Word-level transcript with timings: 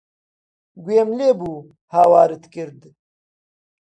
گوێم 0.83 1.09
لێ 1.17 1.29
بوو 1.39 1.69
هاوارت 1.93 2.43
کرد. 2.53 2.81